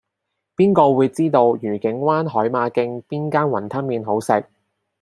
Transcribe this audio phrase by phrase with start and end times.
[0.55, 4.43] 邊個會知道愉景灣海馬徑邊間雲吞麵最好食